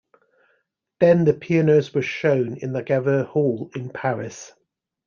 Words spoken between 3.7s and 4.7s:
in Paris.